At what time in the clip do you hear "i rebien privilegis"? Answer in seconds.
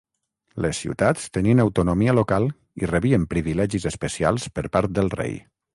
2.85-3.89